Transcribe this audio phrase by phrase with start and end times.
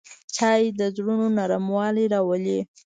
[0.35, 2.59] چای د زړونو نرموالی راولي